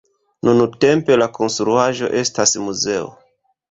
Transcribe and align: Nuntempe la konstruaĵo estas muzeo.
Nuntempe 0.47 1.19
la 1.23 1.29
konstruaĵo 1.37 2.13
estas 2.25 2.59
muzeo. 2.67 3.19